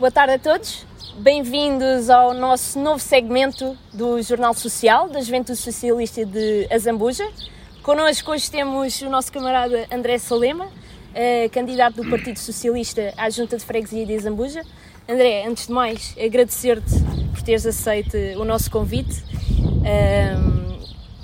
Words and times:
Boa 0.00 0.10
tarde 0.10 0.32
a 0.32 0.38
todos. 0.38 0.86
Bem-vindos 1.18 2.08
ao 2.08 2.32
nosso 2.32 2.78
novo 2.78 2.98
segmento 2.98 3.76
do 3.92 4.22
Jornal 4.22 4.54
Social 4.54 5.10
da 5.10 5.20
Juventude 5.20 5.58
Socialista 5.58 6.24
de 6.24 6.66
Azambuja. 6.72 7.30
Connosco 7.82 8.32
hoje 8.32 8.50
temos 8.50 9.02
o 9.02 9.10
nosso 9.10 9.30
camarada 9.30 9.86
André 9.92 10.16
Salema, 10.16 10.68
eh, 11.14 11.50
candidato 11.50 11.96
do 11.96 12.08
Partido 12.08 12.38
Socialista 12.38 13.12
à 13.14 13.28
Junta 13.28 13.58
de 13.58 13.62
Freguesia 13.62 14.06
de 14.06 14.16
Azambuja. 14.16 14.62
André, 15.06 15.46
antes 15.46 15.66
de 15.66 15.72
mais, 15.74 16.16
agradecer-te 16.18 16.94
por 17.34 17.42
teres 17.42 17.66
aceito 17.66 18.16
o 18.38 18.44
nosso 18.46 18.70
convite 18.70 19.22
ehm, 19.84 20.80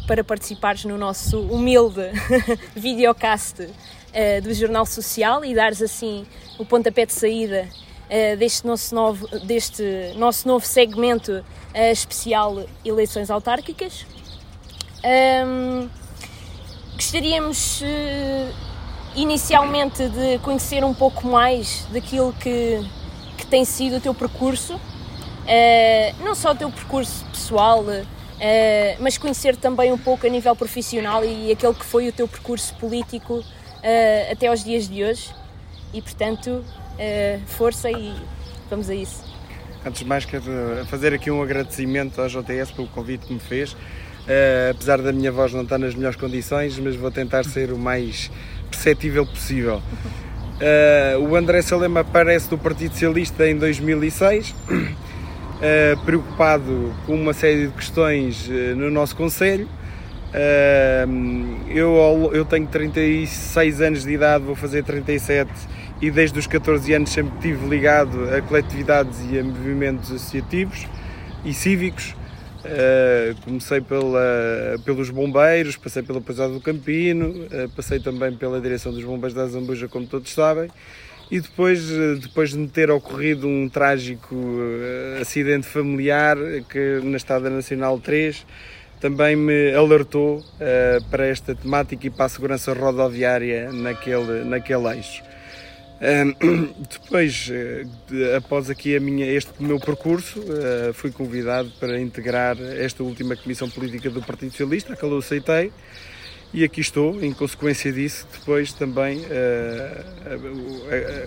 para 0.07 0.23
participares 0.23 0.85
no 0.85 0.99
nosso 0.99 1.41
humilde 1.41 2.11
videocast 2.77 3.59
uh, 3.63 4.43
do 4.43 4.53
Jornal 4.53 4.85
Social 4.85 5.43
e 5.47 5.55
dares 5.55 5.81
assim 5.81 6.27
o 6.59 6.67
pontapé 6.67 7.07
de 7.07 7.15
saída 7.15 7.67
uh, 8.11 8.37
deste, 8.37 8.67
nosso 8.67 8.95
novo, 8.95 9.27
deste 9.47 10.13
nosso 10.17 10.47
novo 10.47 10.67
segmento 10.67 11.33
uh, 11.33 11.93
especial 11.93 12.65
Eleições 12.85 13.31
Autárquicas. 13.31 14.07
Um, 15.05 15.89
gostaríamos 16.95 17.83
inicialmente 19.15 20.09
de 20.09 20.39
conhecer 20.41 20.83
um 20.83 20.95
pouco 20.95 21.27
mais 21.27 21.87
daquilo 21.93 22.33
que 22.33 22.85
que 23.37 23.47
tem 23.47 23.65
sido 23.65 23.97
o 23.97 24.01
teu 24.01 24.15
percurso, 24.15 24.81
não 26.25 26.35
só 26.35 26.53
o 26.53 26.55
teu 26.55 26.71
percurso 26.71 27.23
pessoal, 27.27 27.85
uh, 28.37 28.97
mas 29.01 29.19
conhecer 29.19 29.57
também 29.57 29.93
um 29.93 29.99
pouco 29.99 30.27
a 30.27 30.31
nível 30.31 30.55
profissional 30.55 31.25
e 31.25 31.51
aquele 31.51 31.75
que 31.75 31.85
foi 31.85 32.09
o 32.09 32.13
teu 32.13 32.29
percurso 32.29 32.75
político 32.75 33.39
uh, 33.39 34.33
até 34.33 34.49
aos 34.49 34.63
dias 34.63 34.89
de 34.89 35.05
hoje. 35.05 35.35
E 35.93 36.03
portanto, 36.03 36.65
força 37.47 37.91
e 37.91 38.15
vamos 38.69 38.89
a 38.91 38.95
isso. 38.95 39.25
Antes 39.85 40.01
de 40.01 40.07
mais, 40.07 40.25
quero 40.25 40.45
fazer 40.87 41.15
aqui 41.15 41.31
um 41.31 41.43
agradecimento 41.43 42.21
ao 42.21 42.29
JTS 42.29 42.73
pelo 42.73 42.89
convite 42.89 43.27
que 43.27 43.35
me 43.35 43.41
fez. 43.41 43.77
apesar 44.71 45.01
da 45.01 45.13
minha 45.13 45.31
voz 45.31 45.53
não 45.53 45.63
estar 45.63 45.79
nas 45.79 45.95
melhores 45.95 46.17
condições, 46.17 46.79
mas 46.79 46.97
vou 46.97 47.11
tentar 47.11 47.45
ser 47.45 47.73
o 47.73 47.79
mais 47.79 48.31
perceptível 48.71 49.25
possível. 49.27 49.81
Uh, 50.57 51.21
o 51.21 51.37
André 51.37 51.61
Salema 51.61 52.01
aparece 52.01 52.49
do 52.49 52.57
Partido 52.57 52.93
Socialista 52.93 53.47
em 53.47 53.59
2006, 53.59 54.51
uh, 54.51 54.55
eh, 55.61 55.97
preocupado 56.05 56.95
com 57.05 57.15
uma 57.15 57.35
série 57.35 57.67
de 57.67 57.73
questões 57.75 58.49
uh, 58.49 58.75
no 58.75 58.91
nosso 58.91 59.15
Conselho. 59.15 59.69
eu, 61.69 62.31
eu 62.33 62.45
tenho 62.47 62.67
36 62.67 63.81
anos 63.83 64.03
de 64.03 64.13
idade, 64.13 64.45
vou 64.45 64.55
fazer 64.55 64.83
37 64.83 65.51
e 66.01 66.11
desde 66.11 66.39
os 66.39 66.47
14 66.47 66.93
anos 66.95 67.11
sempre 67.11 67.35
estive 67.37 67.69
ligado 67.69 68.29
a 68.35 68.43
coletividades 68.43 69.19
e 69.31 69.39
a 69.39 69.45
movimentos 69.45 70.11
associativos 70.11 70.87
e 71.45 71.55
cívicos. 71.55 72.15
Uh, 72.65 73.41
comecei 73.45 73.81
pela, 73.81 74.77
pelos 74.85 75.09
bombeiros, 75.11 75.77
passei 75.77 76.03
pela 76.03 76.21
Pousada 76.21 76.53
do 76.53 76.61
Campino, 76.61 77.29
uh, 77.29 77.69
passei 77.77 78.01
também 78.01 78.35
pela 78.35 78.61
direção 78.61 78.93
dos 78.93 79.05
bombeiros 79.05 79.35
da 79.35 79.47
Zambuja, 79.47 79.87
como 79.87 80.05
todos 80.05 80.33
sabem, 80.33 80.69
e 81.31 81.39
depois, 81.39 81.89
uh, 81.89 82.17
depois 82.17 82.51
de 82.51 82.59
me 82.59 82.67
ter 82.67 82.91
ocorrido 82.91 83.47
um 83.47 83.69
trágico 83.69 84.35
acidente 85.21 85.65
familiar 85.69 86.37
que 86.69 87.01
na 87.05 87.17
Estrada 87.17 87.49
Nacional 87.49 88.01
3 88.01 88.45
também 89.01 89.37
me 89.37 89.73
alertou 89.73 90.43
para 91.11 91.27
esta 91.27 91.55
temática 91.55 92.07
e 92.07 92.11
para 92.11 92.25
a 92.25 92.29
segurança 92.29 92.73
rodoviária 92.73 93.71
naquele, 93.71 94.43
naquele 94.45 94.89
eixo. 94.89 95.23
depois, 96.91 97.49
eh, 97.51 97.87
após 98.37 98.69
aqui 98.69 98.95
a 98.97 99.01
minha, 99.01 99.27
este 99.27 99.51
meu 99.59 99.81
percurso, 99.81 100.41
uh, 100.41 100.93
fui 100.93 101.11
convidado 101.11 101.71
para 101.81 101.99
integrar 101.99 102.61
esta 102.61 103.03
última 103.03 103.35
Comissão 103.35 103.71
Política 103.71 104.11
do 104.11 104.21
Partido 104.21 104.51
Socialista, 104.51 104.93
a 104.93 104.97
que 104.97 105.03
eu 105.03 105.17
aceitei, 105.17 105.73
e 106.53 106.63
aqui 106.65 106.83
estou, 106.83 107.23
em 107.23 107.33
consequência 107.33 107.91
disso, 107.91 108.29
depois 108.31 108.75
também 108.75 109.21
uh, 109.21 109.25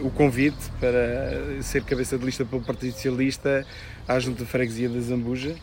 o 0.05 0.11
convite 0.11 0.69
para 0.79 1.61
ser 1.63 1.83
cabeça 1.83 2.17
de 2.17 2.25
lista 2.25 2.45
pelo 2.45 2.61
Partido 2.61 2.93
Socialista 2.93 3.65
à 4.07 4.19
Junta 4.19 4.43
de 4.43 4.49
Freguesia 4.49 4.87
da 4.87 4.99
Zambuja, 4.99 5.55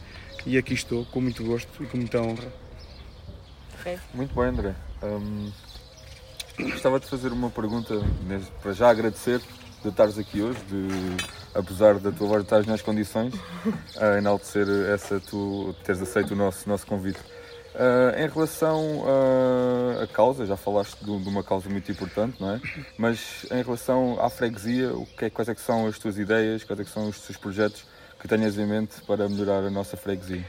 e 0.45 0.59
aqui 0.59 0.75
estou, 0.75 1.05
com 1.07 1.21
muito 1.21 1.45
gosto 1.45 1.71
e 1.83 1.87
com 1.87 1.97
muita 1.97 2.21
honra. 2.21 2.53
Muito 4.13 4.35
bem, 4.35 4.45
André. 4.47 4.75
Um 5.03 5.53
Gostava 6.59 6.99
de 6.99 7.07
fazer 7.07 7.33
uma 7.33 7.51
pergunta, 7.51 7.95
para 8.63 8.73
já 8.73 8.89
agradecer 8.89 9.41
de 9.83 9.89
estares 9.89 10.19
aqui 10.19 10.41
hoje, 10.41 10.59
de, 10.69 10.89
apesar 11.55 11.99
da 11.99 12.11
tua 12.11 12.27
voz 12.27 12.43
estar 12.43 12.65
nas 12.67 12.81
condições, 12.81 13.35
a 14.01 14.19
enaltecer 14.19 14.67
essa 14.93 15.21
tu 15.21 15.75
teres 15.85 16.01
aceito 16.01 16.33
o 16.33 16.37
nosso, 16.37 16.69
nosso 16.69 16.87
convite. 16.87 17.21
Uh, 17.75 18.19
em 18.19 18.27
relação 18.27 19.05
à 20.03 20.07
causa, 20.07 20.47
já 20.47 20.57
falaste 20.57 20.97
de, 21.05 21.19
de, 21.19 21.29
uma 21.29 21.45
causa 21.45 21.69
muito 21.69 21.93
importante, 21.93 22.41
não 22.41 22.53
é? 22.53 22.61
Mas 22.97 23.45
em 23.51 23.63
relação 23.63 24.19
à 24.19 24.31
freguesia, 24.31 24.95
o 24.95 25.05
que 25.05 25.27
é, 25.27 25.31
quais 25.31 25.51
é 25.51 25.55
que 25.55 25.61
são 25.61 25.87
as 25.87 25.99
tuas 25.99 26.17
ideias, 26.17 26.65
quais 26.65 26.81
é 26.81 26.85
que 26.85 26.91
são 26.91 27.07
os 27.07 27.21
teus 27.21 27.37
projetos 27.37 27.85
que 28.27 28.37
tenhas 28.37 28.59
em 28.59 28.67
mente 28.67 29.01
para 29.07 29.29
melhorar 29.29 29.65
a 29.65 29.71
nossa 29.71 29.97
freguesia? 29.97 30.45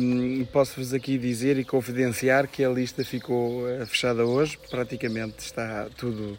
Um, 0.00 0.44
Posso-vos 0.52 0.92
aqui 0.92 1.16
dizer 1.16 1.58
e 1.58 1.64
confidenciar 1.64 2.46
que 2.46 2.62
a 2.62 2.68
lista 2.68 3.02
ficou 3.04 3.68
eh, 3.68 3.84
fechada 3.86 4.24
hoje, 4.24 4.58
praticamente 4.70 5.38
está 5.38 5.88
tudo 5.96 6.38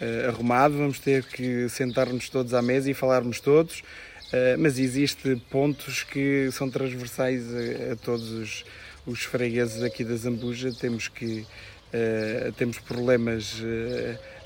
uh, 0.00 0.28
arrumado. 0.28 0.76
Vamos 0.76 0.98
ter 0.98 1.24
que 1.24 1.68
sentar-nos 1.68 2.28
todos 2.28 2.54
à 2.54 2.62
mesa 2.62 2.90
e 2.90 2.94
falarmos 2.94 3.40
todos, 3.40 3.80
uh, 3.80 4.58
mas 4.58 4.78
existem 4.78 5.38
pontos 5.38 6.02
que 6.02 6.50
são 6.52 6.70
transversais 6.70 7.44
a, 7.54 7.92
a 7.92 7.96
todos 7.96 8.30
os, 8.30 8.64
os, 9.06 9.22
fregueses 9.24 9.82
aqui 9.82 10.04
da 10.04 10.16
Zambuja. 10.16 10.72
Temos 10.72 11.08
que 11.08 11.46
uh, 11.92 12.52
temos 12.52 12.78
problemas 12.78 13.62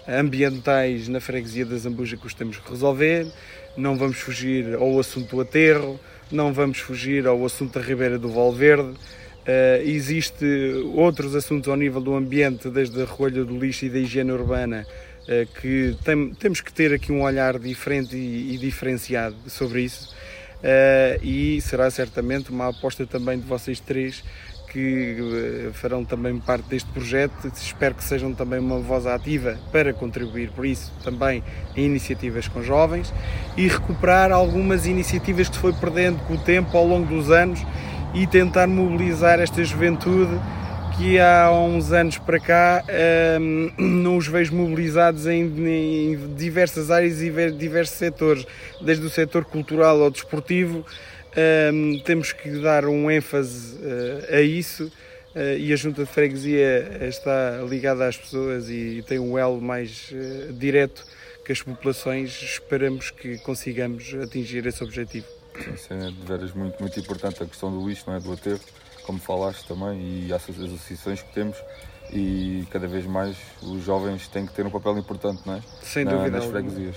ambientais 0.09 1.09
na 1.09 1.21
freguesia 1.21 1.65
da 1.65 1.77
Zambuja 1.77 2.17
que 2.17 2.27
os 2.27 2.35
temos 2.35 2.59
que 2.59 2.71
resolver. 2.71 3.27
Não 3.77 3.97
vamos 3.97 4.19
fugir 4.19 4.75
ao 4.75 4.99
assunto 4.99 5.37
do 5.37 5.41
aterro 5.41 5.99
não 6.33 6.53
vamos 6.53 6.79
fugir 6.79 7.27
ao 7.27 7.45
assunto 7.45 7.79
da 7.79 7.85
Ribeira 7.85 8.19
do 8.19 8.29
Valverde. 8.29 8.89
Uh, 8.93 9.83
existe 9.85 10.45
outros 10.95 11.35
assuntos 11.35 11.69
ao 11.69 11.77
nível 11.77 12.01
do 12.01 12.15
ambiente, 12.15 12.71
desde 12.71 13.01
a 13.03 13.05
recolha 13.05 13.45
do 13.45 13.59
lixo 13.59 13.85
e 13.85 13.91
da 13.91 13.99
higiene 13.99 14.33
urbana, 14.33 14.87
uh, 15.25 15.61
que 15.61 15.97
tem, 16.05 16.33
temos 16.35 16.61
que 16.61 16.73
ter 16.73 16.93
aqui 16.93 17.13
um 17.13 17.23
olhar 17.23 17.59
diferente 17.59 18.17
e, 18.17 18.55
e 18.55 18.59
diferenciado 18.59 19.37
sobre 19.49 19.83
isso. 19.83 20.15
Uh, 20.63 21.25
e 21.25 21.61
será 21.61 21.91
certamente 21.91 22.51
uma 22.51 22.69
aposta 22.69 23.05
também 23.05 23.39
de 23.39 23.45
vocês 23.45 23.79
três 23.81 24.25
que 24.73 25.71
farão 25.75 26.05
também 26.05 26.39
parte 26.39 26.69
deste 26.69 26.89
projeto. 26.91 27.47
Espero 27.55 27.95
que 27.95 28.03
sejam 28.03 28.33
também 28.33 28.59
uma 28.59 28.79
voz 28.79 29.07
ativa 29.07 29.59
para 29.71 29.93
contribuir 29.93 30.51
por 30.51 30.65
isso 30.65 30.93
também 31.05 31.45
em 31.77 31.85
iniciativas 31.85 32.49
com 32.49 32.63
jovens 32.63 33.13
e 33.57 33.69
recuperar 33.69 34.33
algumas 34.33 34.87
iniciativas 34.87 35.49
que 35.49 35.57
se 35.57 35.61
foi 35.61 35.73
perdendo 35.75 36.19
com 36.27 36.35
o 36.35 36.39
tempo 36.39 36.77
ao 36.77 36.87
longo 36.87 37.07
dos 37.07 37.31
anos 37.31 37.61
e 38.15 38.27
tentar 38.27 38.67
mobilizar 38.67 39.41
esta 39.41 39.63
juventude 39.63 40.39
que 40.97 41.19
há 41.19 41.51
uns 41.51 41.93
anos 41.93 42.19
para 42.19 42.39
cá 42.39 42.85
um, 43.41 43.71
não 44.03 44.17
os 44.17 44.27
vejo 44.27 44.55
mobilizados 44.55 45.27
em, 45.27 45.45
em 45.45 46.35
diversas 46.37 46.91
áreas 46.91 47.23
e 47.23 47.31
diversos 47.53 47.97
setores, 47.97 48.47
desde 48.81 49.05
o 49.05 49.11
setor 49.11 49.45
cultural 49.45 50.03
ao 50.03 50.11
desportivo, 50.11 50.85
um, 51.37 51.99
temos 52.01 52.33
que 52.33 52.51
dar 52.61 52.85
um 52.85 53.11
ênfase 53.11 53.77
uh, 53.77 54.35
a 54.35 54.41
isso 54.41 54.85
uh, 55.35 55.59
e 55.59 55.73
a 55.73 55.77
Junta 55.77 56.05
de 56.05 56.11
Freguesia 56.11 57.07
está 57.09 57.63
ligada 57.69 58.07
às 58.07 58.17
pessoas 58.17 58.69
e 58.69 59.03
tem 59.07 59.19
um 59.19 59.39
elo 59.39 59.61
mais 59.61 60.11
uh, 60.13 60.53
direto 60.53 61.05
que 61.45 61.53
as 61.53 61.63
populações. 61.63 62.43
Esperamos 62.43 63.11
que 63.11 63.39
consigamos 63.39 64.15
atingir 64.23 64.67
esse 64.67 64.83
objetivo. 64.85 65.27
Isso 65.75 65.93
é 65.93 66.11
de 66.11 66.27
veras 66.27 66.53
muito, 66.53 66.81
muito 66.81 66.99
importante 66.99 67.43
a 67.43 67.47
questão 67.47 67.71
do 67.71 67.89
lixo, 67.89 68.05
não 68.07 68.17
é? 68.17 68.21
do 68.21 68.33
aterro, 68.33 68.61
como 69.05 69.19
falaste 69.19 69.67
também, 69.67 70.27
e 70.27 70.33
as 70.33 70.49
associações 70.49 71.23
que 71.23 71.33
temos 71.33 71.57
e 72.13 72.67
cada 72.71 72.87
vez 72.87 73.07
mais 73.07 73.37
os 73.63 73.83
jovens 73.83 74.29
têm 74.29 74.47
que 74.47 74.53
ter 74.53 74.67
um 74.67 74.71
papel 74.71 74.99
importante 74.99 75.41
não 75.47 75.55
é? 75.55 75.63
Sem 75.83 76.05
Na, 76.05 76.13
dúvida 76.13 76.39
nas 76.39 76.47
freguesias. 76.47 76.97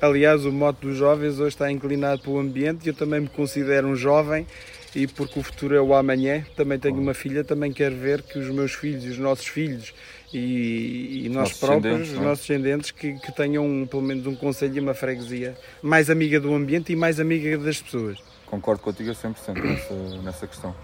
Aliás, 0.00 0.46
o 0.46 0.52
moto 0.52 0.80
dos 0.80 0.96
jovens 0.96 1.38
hoje 1.38 1.48
está 1.48 1.70
inclinado 1.70 2.22
para 2.22 2.30
o 2.30 2.38
ambiente 2.38 2.86
e 2.86 2.88
eu 2.88 2.94
também 2.94 3.20
me 3.20 3.28
considero 3.28 3.86
um 3.86 3.94
jovem 3.94 4.46
e 4.94 5.06
porque 5.06 5.38
o 5.38 5.42
futuro 5.42 5.74
é 5.74 5.80
o 5.80 5.94
amanhã, 5.94 6.44
também 6.56 6.78
tenho 6.78 6.98
uma 6.98 7.12
filha, 7.14 7.44
também 7.44 7.72
quero 7.72 7.94
ver 7.96 8.22
que 8.22 8.38
os 8.38 8.48
meus 8.48 8.72
filhos 8.72 9.04
e 9.04 9.08
os 9.08 9.18
nossos 9.18 9.46
filhos 9.46 9.92
e, 10.32 11.26
e 11.26 11.28
nós 11.28 11.52
próprios, 11.52 12.10
os 12.10 12.16
é? 12.16 12.20
nossos 12.20 12.46
descendentes, 12.46 12.90
que, 12.90 13.14
que 13.14 13.32
tenham 13.32 13.66
um, 13.66 13.86
pelo 13.86 14.02
menos 14.02 14.26
um 14.26 14.34
conselho 14.34 14.76
e 14.76 14.80
uma 14.80 14.94
freguesia 14.94 15.56
mais 15.82 16.08
amiga 16.08 16.40
do 16.40 16.54
ambiente 16.54 16.92
e 16.92 16.96
mais 16.96 17.20
amiga 17.20 17.58
das 17.58 17.82
pessoas. 17.82 18.18
Concordo 18.46 18.82
contigo 18.82 19.10
a 19.10 19.14
100% 19.14 19.62
nessa, 19.62 19.94
nessa 20.22 20.46
questão. 20.46 20.74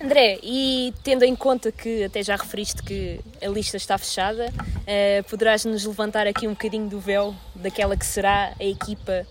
André, 0.00 0.38
e 0.42 0.92
tendo 1.02 1.24
em 1.24 1.34
conta 1.34 1.70
que 1.70 2.04
até 2.04 2.22
já 2.22 2.36
referiste 2.36 2.82
que 2.82 3.20
a 3.42 3.48
lista 3.48 3.76
está 3.76 3.96
fechada, 3.96 4.52
uh, 4.52 5.30
poderás 5.30 5.64
nos 5.64 5.84
levantar 5.84 6.26
aqui 6.26 6.46
um 6.46 6.50
bocadinho 6.50 6.88
do 6.88 7.00
véu 7.00 7.34
daquela 7.54 7.96
que 7.96 8.06
será 8.06 8.52
a 8.58 8.64
equipa 8.64 9.26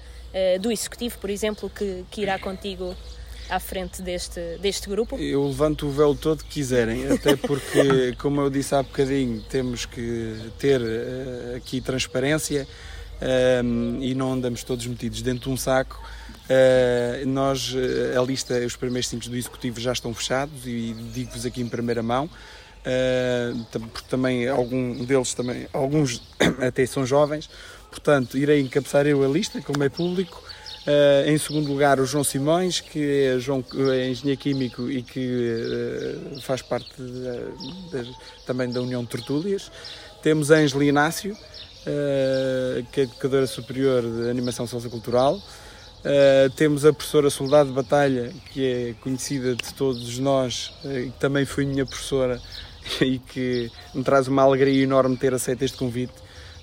do 0.61 0.71
Executivo, 0.71 1.19
por 1.19 1.29
exemplo, 1.29 1.69
que, 1.69 2.03
que 2.09 2.23
irá 2.23 2.39
contigo 2.39 2.95
à 3.49 3.59
frente 3.59 4.01
deste, 4.01 4.57
deste 4.59 4.89
grupo? 4.89 5.17
Eu 5.17 5.47
levanto 5.47 5.87
o 5.87 5.91
véu 5.91 6.15
todo 6.15 6.43
que 6.43 6.49
quiserem, 6.49 7.11
até 7.11 7.35
porque, 7.35 8.15
como 8.19 8.41
eu 8.41 8.49
disse 8.49 8.73
há 8.75 8.81
bocadinho, 8.81 9.41
temos 9.49 9.85
que 9.85 10.51
ter 10.57 10.81
uh, 10.81 11.55
aqui 11.57 11.81
transparência 11.81 12.67
um, 13.63 13.99
e 14.01 14.13
não 14.15 14.33
andamos 14.33 14.63
todos 14.63 14.85
metidos 14.85 15.21
dentro 15.21 15.43
de 15.43 15.49
um 15.49 15.57
saco. 15.57 16.01
Uh, 16.43 17.25
nós, 17.27 17.73
a 18.17 18.21
lista, 18.21 18.53
os 18.65 18.75
primeiros 18.75 19.07
cinco 19.07 19.29
do 19.29 19.35
Executivo 19.35 19.79
já 19.79 19.93
estão 19.93 20.13
fechados 20.13 20.65
e 20.65 20.93
digo-vos 21.13 21.45
aqui 21.45 21.61
em 21.61 21.69
primeira 21.69 22.03
mão. 22.03 22.29
Uh, 22.85 23.79
porque 23.79 24.09
também 24.09 24.47
algum 24.49 25.05
deles 25.05 25.33
também 25.33 25.67
alguns 25.71 26.21
até 26.59 26.85
são 26.85 27.05
jovens 27.05 27.49
portanto 27.89 28.37
irei 28.37 28.59
encabeçar 28.59 29.07
eu 29.07 29.23
a 29.23 29.27
lista 29.29 29.61
como 29.61 29.81
é 29.85 29.87
público 29.87 30.43
Uh, 30.83 31.29
em 31.29 31.37
segundo 31.37 31.69
lugar, 31.69 31.97
o 32.01 32.05
João 32.05 32.25
Simões, 32.25 32.81
que 32.81 32.99
é, 32.99 33.39
João, 33.39 33.63
é 33.93 34.09
engenheiro 34.09 34.41
químico 34.41 34.91
e 34.91 35.01
que 35.01 36.41
faz 36.41 36.61
parte 36.61 36.91
de, 36.97 38.03
de, 38.03 38.13
também 38.45 38.69
da 38.69 38.81
União 38.81 39.01
de 39.01 39.09
Tertúlias. 39.09 39.71
Temos 40.21 40.51
a 40.51 40.57
Ângela 40.57 40.83
Inácio, 40.83 41.37
que 42.91 42.99
é 42.99 43.03
educadora 43.03 43.47
superior 43.47 44.01
de 44.01 44.29
animação 44.29 44.67
sociocultural. 44.67 45.41
Uh, 46.03 46.49
temos 46.57 46.85
a 46.85 46.91
professora 46.91 47.29
Soldado 47.29 47.69
de 47.69 47.75
Batalha, 47.75 48.33
que 48.51 48.65
é 48.65 48.93
conhecida 48.99 49.55
de 49.55 49.73
todos 49.73 50.19
nós 50.19 50.73
e 50.83 51.09
que 51.09 51.17
também 51.17 51.45
foi 51.45 51.65
minha 51.65 51.85
professora 51.85 52.41
e 52.99 53.19
que 53.19 53.71
me 53.95 54.03
traz 54.03 54.27
uma 54.27 54.43
alegria 54.43 54.83
enorme 54.83 55.15
ter 55.15 55.33
aceito 55.33 55.63
este 55.63 55.77
convite. 55.77 56.13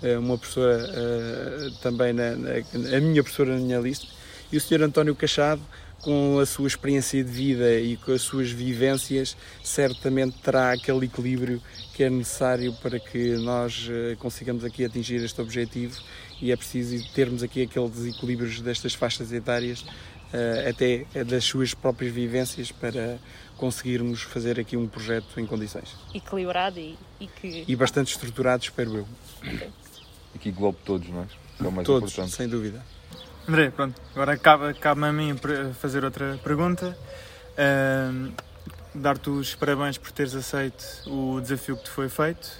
Eh, 0.02 0.16
uma 0.16 0.38
professora 0.38 0.78
uh, 0.78 1.70
também, 1.82 2.12
na, 2.12 2.34
na, 2.34 2.50
a 2.96 3.00
minha 3.00 3.22
professora 3.22 3.54
na 3.54 3.60
minha 3.60 3.78
lista, 3.78 4.06
e 4.52 4.56
o 4.56 4.60
Sr. 4.60 4.82
António 4.82 5.14
Cachado, 5.14 5.62
com 6.02 6.38
a 6.38 6.46
sua 6.46 6.66
experiência 6.66 7.22
de 7.22 7.30
vida 7.30 7.78
e 7.78 7.96
com 7.96 8.12
as 8.12 8.22
suas 8.22 8.50
vivências, 8.50 9.36
certamente 9.62 10.38
terá 10.38 10.72
aquele 10.72 11.06
equilíbrio 11.06 11.62
que 11.94 12.02
é 12.02 12.08
necessário 12.08 12.72
para 12.74 12.98
que 12.98 13.36
nós 13.36 13.88
uh, 13.88 14.16
consigamos 14.18 14.64
aqui 14.64 14.84
atingir 14.84 15.22
este 15.22 15.40
objetivo 15.40 16.00
e 16.40 16.50
é 16.50 16.56
preciso 16.56 17.06
termos 17.12 17.42
aqui 17.42 17.62
aqueles 17.62 18.06
equilíbrios 18.06 18.60
destas 18.62 18.94
faixas 18.94 19.30
etárias, 19.30 19.82
uh, 19.82 20.68
até 20.70 21.04
das 21.24 21.44
suas 21.44 21.74
próprias 21.74 22.12
vivências, 22.12 22.72
para 22.72 23.18
conseguirmos 23.58 24.22
fazer 24.22 24.58
aqui 24.58 24.74
um 24.76 24.88
projeto 24.88 25.38
em 25.38 25.44
condições. 25.44 25.94
Equilibrado 26.14 26.78
e, 26.78 26.96
e 27.20 27.26
que... 27.26 27.64
E 27.68 27.76
bastante 27.76 28.12
estruturado, 28.12 28.62
espero 28.62 28.96
eu. 28.96 29.08
Okay 29.42 29.70
aqui 30.34 30.50
globo 30.50 30.78
todos, 30.84 31.08
não 31.08 31.22
é? 31.22 31.26
é 31.60 31.68
o 31.68 31.72
mais 31.72 31.86
todos, 31.86 32.12
importante. 32.12 32.34
sem 32.34 32.48
dúvida. 32.48 32.82
André, 33.48 33.70
pronto, 33.70 34.00
agora 34.14 34.36
cabe, 34.36 34.74
cabe 34.74 35.04
a 35.04 35.12
mim 35.12 35.36
fazer 35.74 36.04
outra 36.04 36.38
pergunta. 36.42 36.96
Uh, 37.52 38.32
Dar-te 38.92 39.30
os 39.30 39.54
parabéns 39.54 39.96
por 39.98 40.10
teres 40.10 40.34
aceito 40.34 40.84
o 41.06 41.40
desafio 41.40 41.76
que 41.76 41.84
te 41.84 41.90
foi 41.90 42.08
feito 42.08 42.50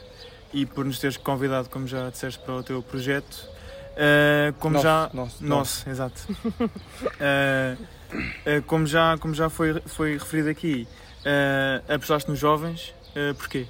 e 0.53 0.65
por 0.65 0.85
nos 0.85 1.01
teres 1.01 1.17
convidado, 1.17 1.69
como 1.69 1.89
já 1.89 2.09
disseste, 2.09 2.41
para 2.45 2.55
o 2.55 2.63
teu 2.63 2.81
projeto. 2.83 3.49
Uh, 3.93 4.53
como 4.61 4.75
nosso, 4.75 4.85
já 4.85 5.11
nosso, 5.13 5.45
nosso, 5.45 5.91
exato. 5.91 6.23
uh, 6.31 7.77
como 8.67 8.87
já 8.87 9.19
como 9.19 9.35
já 9.35 9.51
foi 9.51 9.81
foi 9.87 10.13
referido 10.15 10.49
aqui, 10.51 10.89
apostaste 11.89 12.31
nos 12.31 12.39
jovens, 12.39 12.95
porquê? 13.39 13.67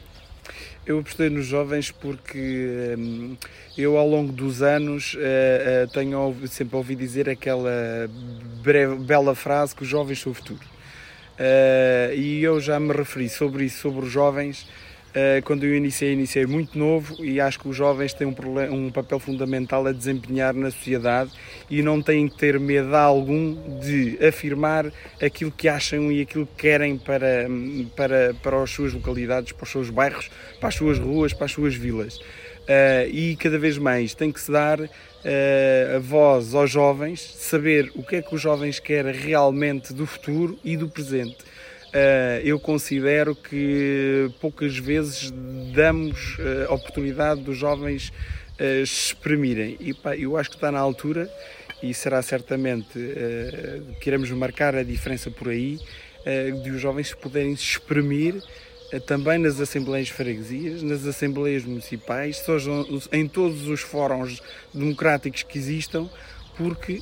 Eu 0.87 0.99
apostei 0.99 1.31
nos 1.31 1.47
jovens 1.47 1.91
porque 1.91 2.95
hum, 2.99 3.37
eu, 3.77 3.97
ao 3.97 4.09
longo 4.09 4.33
dos 4.33 4.63
anos, 4.63 5.15
uh, 5.15 5.85
uh, 5.85 5.89
tenho 5.93 6.37
sempre 6.49 6.77
ouvido 6.77 6.99
dizer 6.99 7.29
aquela 7.29 7.71
breve, 8.63 8.97
bela 8.97 9.35
frase 9.35 9.75
que 9.75 9.83
os 9.83 9.89
jovens 9.89 10.21
são 10.21 10.33
o 10.33 10.35
futuro. 10.35 10.61
Uh, 11.41 12.15
e 12.15 12.43
eu 12.43 12.61
já 12.61 12.79
me 12.79 12.93
referi 12.93 13.29
sobre 13.29 13.65
isso, 13.65 13.81
sobre 13.81 14.05
os 14.05 14.13
jovens, 14.13 14.67
quando 15.45 15.65
eu 15.65 15.75
iniciei, 15.75 16.13
iniciei 16.13 16.47
muito 16.47 16.79
novo 16.79 17.25
e 17.25 17.41
acho 17.41 17.59
que 17.59 17.69
os 17.69 17.77
jovens 17.77 18.13
têm 18.13 18.27
um, 18.27 18.33
problema, 18.33 18.73
um, 18.73 18.91
papel 18.91 19.19
fundamental 19.19 19.87
a 19.87 19.93
desempenhar 19.93 20.55
na 20.55 20.71
sociedade 20.71 21.31
e 21.69 21.83
não 21.83 22.01
têm 22.01 22.29
que 22.29 22.37
ter 22.37 22.59
medo 22.61 22.95
algum 22.95 23.57
de 23.81 24.19
afirmar 24.25 24.93
aquilo 25.21 25.51
que 25.51 25.69
acham 25.69 26.13
e 26.13 26.23
aquilo 26.23 26.47
que 26.47 26.63
querem 26.63 26.97
para, 26.97 27.49
para, 27.97 28.35
para 28.43 28.63
as 28.63 28.71
suas 28.71 28.93
localidades, 28.93 29.53
para 29.53 29.65
os 29.65 29.71
seus 29.71 29.91
bairros, 29.91 30.31
para 30.59 30.69
as 30.69 30.75
suas 30.75 30.99
ruas, 30.99 31.33
para 31.33 31.47
as 31.47 31.53
suas 31.53 31.75
vilas. 31.75 32.21
Uh, 32.71 33.09
e 33.11 33.37
cada 33.37 33.59
vez 33.59 33.79
mais 33.79 34.15
tem 34.15 34.31
que 34.31 34.41
se 34.41 34.53
dar 34.53 34.79
uh, 34.81 35.97
a 35.97 35.99
voz 35.99 36.55
aos 36.55 36.71
jovens, 36.71 37.21
saber 37.21 37.91
o 37.97 38.03
que 38.03 38.17
é 38.17 38.23
que 38.23 38.33
os 38.33 38.41
jovens 38.41 38.79
querem 38.79 39.13
realmente 39.13 39.93
do 39.93 40.07
futuro 40.07 40.57
e 40.63 40.77
do 40.77 40.89
presente 40.89 41.39
eu 42.45 42.59
considero 42.59 43.35
que 43.35 44.31
poucas 44.41 44.77
vezes 44.77 45.33
damos 45.75 46.39
uh, 46.39 46.71
a 46.71 46.75
oportunidade 46.75 47.43
dos 47.43 47.57
jovens 47.57 48.13
uh, 48.59 48.83
exprimirem. 48.83 49.77
E 49.81 49.93
pá, 49.93 50.17
eu 50.17 50.37
acho 50.37 50.51
que 50.51 50.57
está 50.57 50.71
na 50.71 50.79
altura 50.79 51.31
e 51.83 51.95
será 51.95 52.21
certamente 52.21 52.93
que 54.01 54.11
iremos 54.11 54.31
marcar 54.33 54.75
a 54.75 54.83
diferença 54.83 55.31
por 55.31 55.49
aí 55.49 55.79
de 56.63 56.71
os 56.71 56.79
jovens 56.79 57.15
poderem 57.15 57.57
se 57.57 57.63
exprimir 57.63 58.35
também 59.07 59.39
nas 59.39 59.59
assembleias 59.59 60.09
de 60.09 60.13
freguesias, 60.13 60.83
nas 60.83 61.07
assembleias 61.07 61.65
municipais, 61.65 62.45
em 63.11 63.27
todos 63.27 63.67
os 63.67 63.81
fóruns 63.81 64.43
democráticos 64.75 65.43
que 65.43 65.57
existam, 65.57 66.07
porque 66.55 67.01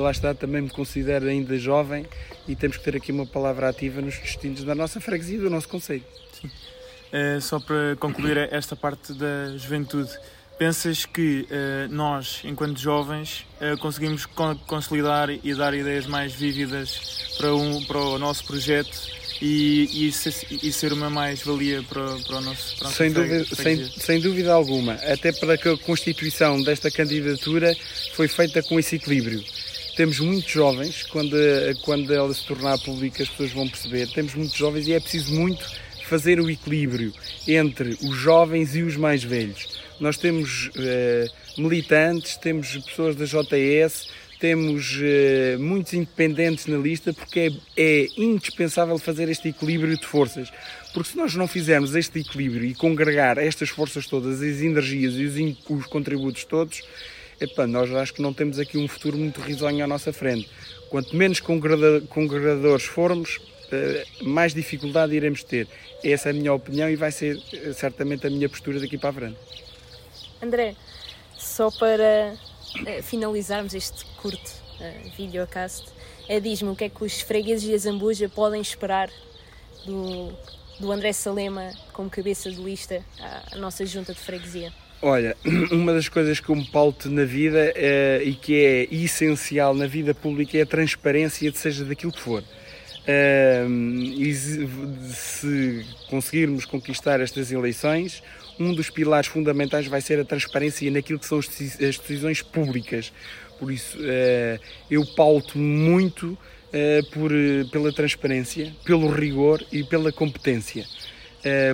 lá 0.00 0.10
está, 0.10 0.34
também 0.34 0.62
me 0.62 0.70
considero 0.70 1.26
ainda 1.26 1.58
jovem 1.58 2.06
e 2.46 2.54
temos 2.54 2.76
que 2.76 2.84
ter 2.84 2.96
aqui 2.96 3.12
uma 3.12 3.26
palavra 3.26 3.68
ativa 3.68 4.00
nos 4.00 4.18
destinos 4.18 4.64
da 4.64 4.74
nossa 4.74 5.00
freguesia 5.00 5.36
e 5.36 5.40
do 5.40 5.50
nosso 5.50 5.68
conselho. 5.68 6.04
Sim. 6.32 6.48
Uh, 6.48 7.40
só 7.40 7.58
para 7.58 7.96
concluir 7.96 8.36
esta 8.52 8.76
parte 8.76 9.12
da 9.12 9.56
juventude, 9.56 10.10
pensas 10.58 11.06
que 11.06 11.46
uh, 11.50 11.94
nós, 11.94 12.42
enquanto 12.44 12.78
jovens, 12.78 13.46
uh, 13.60 13.78
conseguimos 13.78 14.26
consolidar 14.66 15.30
e 15.30 15.54
dar 15.54 15.72
ideias 15.72 16.06
mais 16.06 16.32
vívidas 16.32 17.34
para, 17.38 17.54
um, 17.54 17.82
para 17.84 17.98
o 17.98 18.18
nosso 18.18 18.44
projeto 18.44 19.18
e, 19.40 20.08
e, 20.10 20.66
e 20.66 20.72
ser 20.72 20.92
uma 20.92 21.08
mais-valia 21.08 21.82
para, 21.82 22.16
para, 22.26 22.36
o 22.36 22.40
nosso 22.40 22.76
para 22.76 22.88
sem 22.88 23.12
dúvida, 23.12 23.44
sem, 23.54 23.84
sem, 23.86 24.20
dúvida 24.20 24.52
alguma, 24.52 24.94
até 24.94 25.32
para 25.32 25.56
que 25.56 25.68
a 25.68 25.76
constituição 25.78 26.60
desta 26.62 26.90
candidatura 26.90 27.74
foi 28.14 28.26
feita 28.26 28.62
com 28.62 28.78
esse 28.78 28.96
equilíbrio 28.96 29.42
temos 29.98 30.20
muitos 30.20 30.52
jovens, 30.52 31.02
quando, 31.02 31.36
quando 31.82 32.14
ela 32.14 32.32
se 32.32 32.46
tornar 32.46 32.78
pública 32.78 33.20
as 33.20 33.28
pessoas 33.28 33.50
vão 33.50 33.68
perceber, 33.68 34.06
temos 34.06 34.32
muitos 34.32 34.56
jovens 34.56 34.86
e 34.86 34.92
é 34.92 35.00
preciso 35.00 35.34
muito 35.34 35.68
fazer 36.04 36.38
o 36.38 36.48
equilíbrio 36.48 37.12
entre 37.48 37.98
os 38.00 38.16
jovens 38.16 38.76
e 38.76 38.82
os 38.84 38.96
mais 38.96 39.24
velhos. 39.24 39.66
Nós 39.98 40.16
temos 40.16 40.68
uh, 40.68 41.60
militantes, 41.60 42.36
temos 42.36 42.76
pessoas 42.76 43.16
da 43.16 43.24
JS, 43.24 44.06
temos 44.38 44.98
uh, 44.98 45.58
muitos 45.58 45.92
independentes 45.94 46.66
na 46.66 46.78
lista 46.78 47.12
porque 47.12 47.52
é, 47.76 48.02
é, 48.04 48.06
indispensável 48.16 48.98
fazer 48.98 49.28
este 49.28 49.48
equilíbrio 49.48 49.96
de 49.96 50.06
forças. 50.06 50.48
Porque 50.94 51.10
se 51.10 51.16
nós 51.16 51.34
não 51.34 51.48
fizermos 51.48 51.96
este 51.96 52.20
equilíbrio 52.20 52.64
e 52.64 52.72
congregar 52.72 53.36
estas 53.36 53.70
forças 53.70 54.06
todas, 54.06 54.40
as 54.40 54.62
energias 54.62 55.14
e 55.14 55.24
os, 55.24 55.56
os 55.68 55.86
contributos 55.86 56.44
todos, 56.44 56.82
Epa, 57.40 57.66
nós 57.66 57.92
acho 57.94 58.14
que 58.14 58.22
não 58.22 58.34
temos 58.34 58.58
aqui 58.58 58.76
um 58.76 58.88
futuro 58.88 59.16
muito 59.16 59.40
risonho 59.40 59.84
à 59.84 59.86
nossa 59.86 60.12
frente. 60.12 60.48
Quanto 60.90 61.14
menos 61.14 61.40
congregadores 61.40 62.84
formos, 62.84 63.38
eh, 63.70 64.06
mais 64.22 64.54
dificuldade 64.54 65.14
iremos 65.14 65.44
ter. 65.44 65.68
Essa 66.02 66.30
é 66.30 66.32
a 66.32 66.34
minha 66.34 66.52
opinião 66.52 66.88
e 66.88 66.96
vai 66.96 67.12
ser 67.12 67.40
eh, 67.52 67.72
certamente 67.72 68.26
a 68.26 68.30
minha 68.30 68.48
postura 68.48 68.80
daqui 68.80 68.98
para 68.98 69.10
a 69.10 69.12
frente. 69.12 69.38
André, 70.42 70.74
só 71.36 71.70
para 71.70 72.34
eh, 72.86 73.02
finalizarmos 73.02 73.74
este 73.74 74.04
curto 74.20 74.68
videocast, 75.16 75.86
diz-me 76.40 76.70
o 76.70 76.76
que 76.76 76.84
é 76.84 76.88
que 76.88 77.02
os 77.02 77.20
fregueses 77.20 77.64
de 77.64 77.74
Azambuja 77.74 78.28
podem 78.28 78.60
esperar 78.60 79.10
do, 79.84 80.32
do 80.78 80.92
André 80.92 81.12
Salema 81.12 81.72
como 81.92 82.08
cabeça 82.08 82.48
de 82.48 82.62
lista 82.62 83.04
à 83.50 83.56
nossa 83.56 83.84
junta 83.84 84.14
de 84.14 84.20
freguesia. 84.20 84.72
Olha, 85.00 85.36
uma 85.70 85.92
das 85.92 86.08
coisas 86.08 86.40
que 86.40 86.48
eu 86.48 86.56
me 86.56 86.64
pauto 86.64 87.08
na 87.08 87.24
vida 87.24 87.72
uh, 87.76 88.22
e 88.22 88.34
que 88.34 88.64
é 88.64 88.94
essencial 88.94 89.72
na 89.72 89.86
vida 89.86 90.12
pública 90.12 90.58
é 90.58 90.62
a 90.62 90.66
transparência, 90.66 91.52
seja 91.54 91.84
daquilo 91.84 92.12
que 92.12 92.20
for. 92.20 92.42
E 93.10 94.34
se 94.34 95.86
conseguirmos 96.10 96.66
conquistar 96.66 97.20
estas 97.20 97.50
eleições, 97.50 98.22
um 98.60 98.74
dos 98.74 98.90
pilares 98.90 99.30
fundamentais 99.30 99.86
vai 99.86 100.02
ser 100.02 100.20
a 100.20 100.26
transparência 100.26 100.90
naquilo 100.90 101.18
que 101.18 101.24
são 101.24 101.38
as 101.38 101.48
decisões 101.48 102.42
públicas. 102.42 103.10
Por 103.58 103.72
isso, 103.72 103.96
uh, 103.98 104.60
eu 104.90 105.06
pauto 105.16 105.56
muito 105.56 106.36
por, 107.14 107.30
pela 107.72 107.90
transparência, 107.90 108.74
pelo 108.84 109.08
rigor 109.08 109.64
e 109.72 109.82
pela 109.82 110.12
competência. 110.12 110.84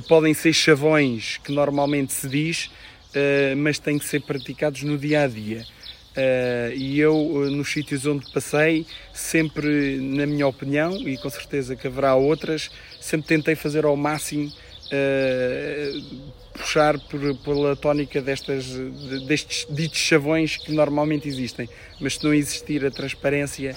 podem 0.06 0.32
ser 0.32 0.52
chavões 0.52 1.40
que 1.42 1.50
normalmente 1.50 2.12
se 2.12 2.28
diz, 2.28 2.70
eh, 2.70 2.74
mas 3.56 3.78
têm 3.78 3.99
que 3.99 4.04
ser 4.04 4.21
praticados 4.23 4.83
no 4.83 4.99
dia 4.99 5.23
a 5.23 5.26
dia. 5.26 5.64
Uh, 6.16 6.73
e 6.76 7.00
eu, 7.00 7.16
uh, 7.16 7.50
nos 7.50 7.73
sítios 7.73 8.06
onde 8.06 8.30
passei, 8.30 8.87
sempre, 9.12 9.99
na 10.00 10.26
minha 10.26 10.47
opinião, 10.47 10.97
e 10.97 11.16
com 11.18 11.28
certeza 11.28 11.75
que 11.75 11.88
haverá 11.88 12.14
outras, 12.14 12.71
sempre 13.00 13.26
tentei 13.26 13.56
fazer 13.56 13.85
ao 13.85 13.97
máximo 13.97 14.52
puxar 16.54 16.99
por, 16.99 17.20
pela 17.38 17.76
tónica 17.76 18.23
destas, 18.23 18.66
destes 19.26 19.66
ditos 19.68 19.99
chavões 19.99 20.56
que 20.56 20.73
normalmente 20.73 21.28
existem. 21.28 21.68
Mas 22.00 22.16
se 22.16 22.25
não 22.25 22.32
existir 22.32 22.84
a 22.87 22.90
transparência, 22.90 23.76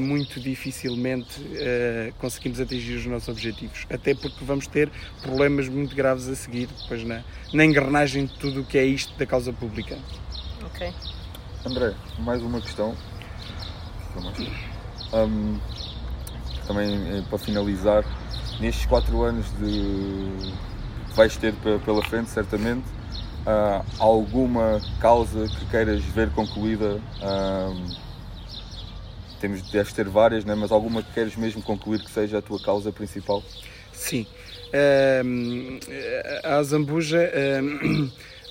muito 0.00 0.40
dificilmente 0.40 1.40
conseguimos 2.18 2.58
atingir 2.60 2.94
os 2.94 3.06
nossos 3.06 3.28
objetivos. 3.28 3.86
Até 3.90 4.14
porque 4.14 4.42
vamos 4.42 4.66
ter 4.66 4.90
problemas 5.20 5.68
muito 5.68 5.94
graves 5.94 6.28
a 6.28 6.34
seguir, 6.34 6.68
depois 6.82 7.04
na, 7.04 7.22
na 7.52 7.64
engrenagem 7.64 8.24
de 8.26 8.34
tudo 8.38 8.62
o 8.62 8.64
que 8.64 8.78
é 8.78 8.84
isto 8.84 9.16
da 9.18 9.26
causa 9.26 9.52
pública. 9.52 9.98
Ok. 10.64 10.92
André, 11.64 11.94
mais 12.20 12.42
uma 12.42 12.60
questão. 12.60 12.96
Um, 15.12 15.58
também 16.66 17.18
eh, 17.18 17.22
para 17.28 17.38
finalizar, 17.38 18.04
nestes 18.60 18.86
quatro 18.86 19.22
anos 19.22 19.46
de 19.58 20.52
vais 21.16 21.36
ter 21.36 21.54
pela 21.84 22.04
frente, 22.04 22.30
certamente, 22.30 22.84
uh, 23.46 23.84
alguma 23.98 24.80
causa 25.00 25.48
que 25.48 25.66
queiras 25.66 26.04
ver 26.04 26.30
concluída? 26.30 27.00
Um, 27.22 28.06
temos, 29.40 29.62
deves 29.62 29.92
ter 29.92 30.08
várias, 30.08 30.44
né? 30.44 30.54
mas 30.54 30.70
alguma 30.70 31.02
que 31.02 31.12
queiras 31.12 31.34
mesmo 31.36 31.62
concluir 31.62 32.02
que 32.02 32.10
seja 32.10 32.38
a 32.38 32.42
tua 32.42 32.60
causa 32.60 32.92
principal? 32.92 33.42
Sim. 33.92 34.26
Um, 35.24 35.78
a 36.44 36.62
Zambuja. 36.62 37.30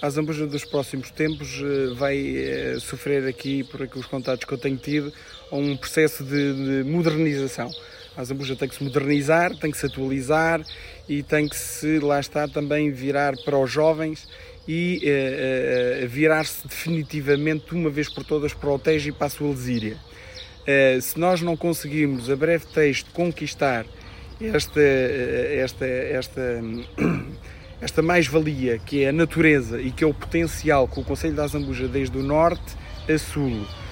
A 0.02 0.10
Zambuja 0.10 0.46
dos 0.46 0.66
próximos 0.66 1.10
tempos 1.10 1.60
eh, 1.64 1.94
vai 1.96 2.18
eh, 2.38 2.78
sofrer 2.80 3.26
aqui, 3.28 3.64
por 3.64 3.82
aqui 3.82 3.98
os 3.98 4.06
contatos 4.06 4.46
que 4.46 4.54
eu 4.54 4.58
tenho 4.58 4.78
tido, 4.78 5.12
um 5.52 5.76
processo 5.76 6.24
de, 6.24 6.84
de 6.84 6.90
modernização. 6.90 7.72
A 8.16 8.24
Zambuja 8.24 8.56
tem 8.56 8.68
que 8.68 8.76
se 8.76 8.84
modernizar, 8.84 9.56
tem 9.58 9.72
que 9.72 9.78
se 9.78 9.86
atualizar 9.86 10.62
e 11.08 11.22
tem 11.22 11.48
que 11.48 11.56
se, 11.56 12.00
lá 12.00 12.20
está, 12.20 12.48
também 12.48 12.92
virar 12.92 13.34
para 13.44 13.58
os 13.58 13.70
jovens 13.70 14.28
e 14.68 15.02
uh, 15.04 16.06
uh, 16.06 16.08
virar-se 16.08 16.68
definitivamente, 16.68 17.74
uma 17.74 17.90
vez 17.90 18.10
por 18.10 18.24
todas, 18.24 18.54
para 18.54 18.70
o 18.70 18.80
Tejo 18.80 19.10
e 19.10 19.12
para 19.12 19.28
a 19.28 19.30
sua 19.30 19.50
Lesíria. 19.50 19.98
Uh, 20.62 21.02
se 21.02 21.20
nós 21.20 21.42
não 21.42 21.56
conseguirmos, 21.56 22.30
a 22.30 22.36
breve 22.36 22.66
texto, 22.68 23.12
conquistar 23.12 23.86
esta, 24.42 24.82
esta, 24.82 25.86
esta 25.86 26.42
esta 27.82 28.02
mais-valia 28.02 28.80
que 28.80 29.04
é 29.04 29.10
a 29.10 29.12
natureza 29.12 29.82
e 29.82 29.92
que 29.92 30.04
é 30.04 30.08
o 30.08 30.14
potencial 30.14 30.88
que 30.88 31.00
o 31.00 31.04
Conselho 31.04 31.36
da 31.36 31.46
Zambuja 31.48 31.88
desde 31.88 32.18
o 32.18 32.24
norte 32.24 32.76
a 33.08 33.18
sul, 33.18 33.62
eh, 33.62 33.85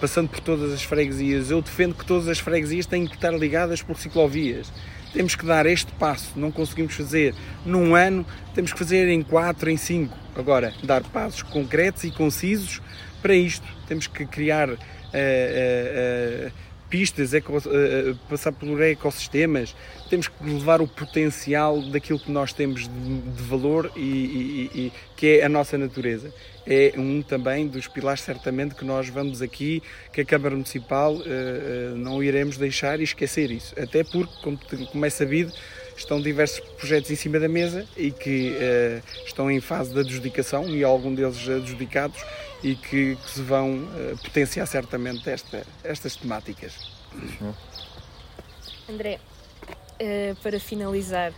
passando 0.00 0.28
por 0.28 0.40
todas 0.40 0.72
as 0.72 0.82
freguesias, 0.82 1.50
eu 1.50 1.60
defendo 1.60 1.94
que 1.94 2.04
todas 2.04 2.28
as 2.28 2.38
freguesias 2.38 2.86
têm 2.86 3.06
que 3.06 3.14
estar 3.14 3.32
ligadas 3.32 3.82
por 3.82 3.96
ciclovias. 3.98 4.72
Temos 5.12 5.34
que 5.34 5.46
dar 5.46 5.64
este 5.66 5.92
passo, 5.92 6.32
não 6.36 6.50
conseguimos 6.50 6.94
fazer 6.94 7.34
num 7.64 7.94
ano, 7.94 8.26
temos 8.54 8.72
que 8.72 8.78
fazer 8.78 9.08
em 9.08 9.22
quatro, 9.22 9.70
em 9.70 9.76
cinco. 9.76 10.16
Agora, 10.36 10.74
dar 10.82 11.02
passos 11.04 11.42
concretos 11.42 12.02
e 12.04 12.10
concisos 12.10 12.82
para 13.22 13.34
isto. 13.34 13.66
Temos 13.86 14.06
que 14.06 14.26
criar 14.26 14.68
uh, 14.68 14.74
uh, 14.74 14.76
uh, 14.76 16.52
pistas, 16.90 17.32
eco, 17.32 17.52
passar 18.28 18.52
por 18.52 18.82
ecossistemas, 18.82 19.74
temos 20.10 20.28
que 20.28 20.44
levar 20.44 20.80
o 20.80 20.86
potencial 20.86 21.80
daquilo 21.90 22.18
que 22.18 22.30
nós 22.30 22.52
temos 22.52 22.88
de, 22.88 23.20
de 23.20 23.42
valor 23.42 23.90
e, 23.96 24.00
e, 24.00 24.70
e, 24.74 24.92
que 25.16 25.38
é 25.38 25.44
a 25.44 25.48
nossa 25.48 25.78
natureza. 25.78 26.32
É 26.66 26.94
um 26.96 27.20
também 27.22 27.66
dos 27.66 27.86
pilares, 27.86 28.22
certamente, 28.22 28.74
que 28.74 28.84
nós 28.84 29.08
vamos 29.08 29.42
aqui, 29.42 29.82
que 30.12 30.22
a 30.22 30.24
Câmara 30.24 30.54
Municipal 30.54 31.14
uh, 31.14 31.20
uh, 31.20 31.96
não 31.96 32.22
iremos 32.22 32.56
deixar 32.56 33.00
e 33.00 33.04
esquecer 33.04 33.50
isso. 33.50 33.74
Até 33.78 34.02
porque, 34.02 34.32
como, 34.42 34.58
como 34.90 35.04
é 35.04 35.10
sabido, 35.10 35.52
estão 35.96 36.20
diversos 36.20 36.60
projetos 36.60 37.10
em 37.10 37.16
cima 37.16 37.38
da 37.38 37.48
mesa 37.48 37.86
e 37.96 38.10
que 38.10 38.50
uh, 38.50 39.24
estão 39.26 39.50
em 39.50 39.60
fase 39.60 39.92
de 39.92 40.00
adjudicação 40.00 40.68
e 40.68 40.82
algum 40.82 41.14
deles 41.14 41.48
adjudicados 41.48 42.22
e 42.62 42.74
que, 42.74 43.16
que 43.16 43.30
se 43.30 43.42
vão 43.42 43.76
uh, 43.76 44.16
potenciar 44.22 44.66
certamente 44.66 45.28
esta, 45.28 45.66
estas 45.82 46.16
temáticas. 46.16 46.74
André, 48.88 49.20
uh, 49.68 50.34
para 50.42 50.58
finalizar, 50.58 51.32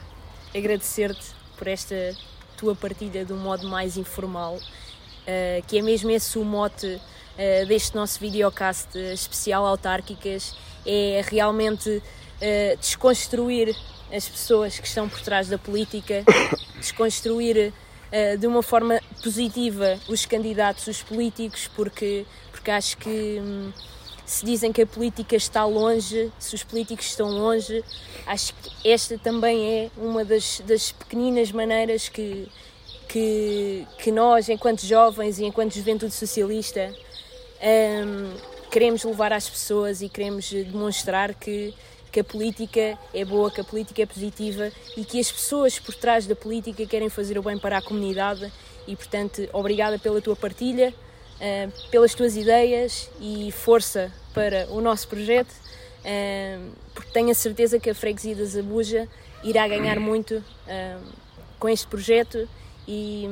agradecer-te 0.55 1.35
por 1.57 1.67
esta 1.67 2.15
tua 2.57 2.75
partilha 2.75 3.25
de 3.25 3.33
um 3.33 3.39
modo 3.39 3.69
mais 3.69 3.97
informal, 3.97 4.59
uh, 5.27 5.67
que 5.67 5.79
é 5.79 5.83
mesmo 5.83 6.11
esse 6.11 6.39
o 6.39 6.45
mote 6.45 7.01
deste 7.69 7.95
nosso 7.95 8.19
videocast 8.19 8.97
especial 9.13 9.67
autárquicas, 9.67 10.57
é 10.87 11.23
realmente 11.29 12.03
desconstruir 12.81 13.77
as 14.13 14.29
pessoas 14.29 14.79
que 14.79 14.87
estão 14.87 15.09
por 15.09 15.21
trás 15.21 15.49
da 15.49 15.59
política, 15.59 16.25
desconstruir 16.79 17.73
uh, 18.13 18.39
de 18.39 18.47
uma 18.47 18.63
forma 18.63 19.01
positiva 19.23 19.99
os 20.09 20.25
candidatos, 20.27 20.87
os 20.87 21.03
políticos, 21.03 21.69
porque, 21.75 22.25
porque 22.51 22.71
acho 22.71 22.97
que 22.99 23.41
hum, 23.41 23.73
se 24.25 24.45
dizem 24.45 24.73
que 24.73 24.83
a 24.83 24.87
política 24.87 25.37
está 25.37 25.65
longe, 25.65 26.31
se 26.39 26.55
os 26.55 26.63
políticos 26.63 27.07
estão 27.07 27.29
longe, 27.29 27.85
acho 28.27 28.55
que 28.55 28.89
esta 28.89 29.19
também 29.19 29.65
é 29.65 29.91
uma 29.97 30.25
das, 30.25 30.61
das 30.61 30.93
pequeninas 30.93 31.51
maneiras 31.53 32.09
que, 32.09 32.49
que, 33.17 33.87
que 33.97 34.13
nós, 34.13 34.47
enquanto 34.51 34.85
jovens 34.85 35.39
e 35.39 35.45
enquanto 35.47 35.73
juventude 35.73 36.13
socialista, 36.13 36.93
um, 38.05 38.69
queremos 38.71 39.03
levar 39.05 39.33
às 39.33 39.49
pessoas 39.49 40.03
e 40.03 40.09
queremos 40.11 40.51
demonstrar 40.51 41.33
que 41.33 41.73
que 42.13 42.21
a 42.21 42.25
política 42.25 42.99
é 43.13 43.25
boa, 43.27 43.51
que 43.51 43.61
a 43.61 43.65
política 43.65 44.01
é 44.01 44.07
positiva 44.07 44.73
e 44.97 45.05
que 45.05 45.21
as 45.21 45.31
pessoas 45.31 45.79
por 45.79 45.95
trás 45.95 46.27
da 46.27 46.35
política 46.35 46.87
querem 46.87 47.11
fazer 47.11 47.37
o 47.37 47.43
bem 47.43 47.59
para 47.59 47.77
a 47.77 47.83
comunidade. 47.83 48.51
E, 48.87 48.97
portanto, 48.97 49.47
obrigada 49.53 49.99
pela 49.99 50.19
tua 50.23 50.35
partilha, 50.35 50.95
uh, 50.95 51.91
pelas 51.91 52.15
tuas 52.15 52.35
ideias 52.35 53.11
e 53.21 53.53
força 53.53 54.11
para 54.33 54.67
o 54.71 54.81
nosso 54.81 55.09
projeto, 55.09 55.51
uh, 55.51 56.71
porque 56.95 57.11
tenho 57.13 57.31
a 57.31 57.35
certeza 57.35 57.79
que 57.79 57.91
a 57.91 57.95
Freguesia 57.95 58.35
da 58.35 58.47
Zabuja 58.47 59.07
irá 59.45 59.69
ganhar 59.69 60.01
muito 60.01 60.37
uh, 60.37 61.03
com 61.59 61.69
este 61.69 61.87
projeto 61.87 62.49
e, 62.87 63.29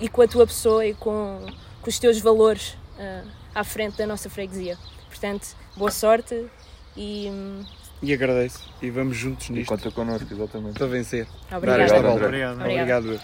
e, 0.00 0.08
com 0.08 0.22
a 0.22 0.28
tua 0.28 0.46
pessoa 0.46 0.84
e 0.86 0.94
com, 0.94 1.44
com 1.80 1.88
os 1.88 1.98
teus 1.98 2.18
valores 2.18 2.76
à 3.54 3.64
frente 3.64 3.96
da 3.96 4.06
nossa 4.06 4.28
freguesia. 4.28 4.76
Portanto, 5.08 5.56
boa 5.76 5.90
sorte 5.90 6.46
e 6.96 7.30
e 8.02 8.14
agradeço. 8.14 8.60
E 8.80 8.90
vamos 8.90 9.16
juntos 9.16 9.50
nisto. 9.50 9.62
E 9.62 9.66
conta 9.66 9.90
connosco, 9.90 10.32
exatamente. 10.32 10.78
Para 10.78 10.86
vencer. 10.86 11.26
Obrigado. 11.52 11.82
Obrigado. 11.82 12.24
Obrigado. 12.24 12.60
Obrigado. 12.60 13.20